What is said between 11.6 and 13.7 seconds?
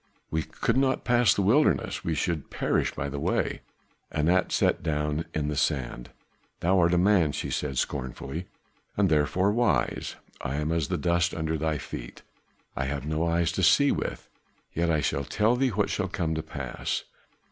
feet; I have no eyes to